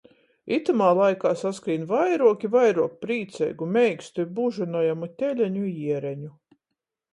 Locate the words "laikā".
0.99-1.33